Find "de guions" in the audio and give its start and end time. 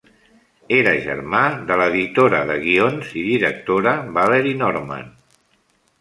2.53-3.13